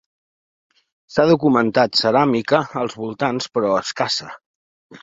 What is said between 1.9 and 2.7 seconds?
ceràmica